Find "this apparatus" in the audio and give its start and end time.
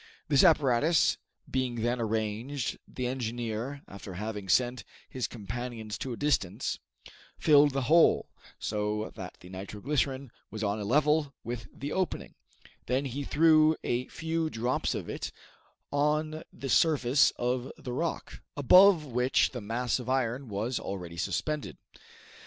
0.29-1.19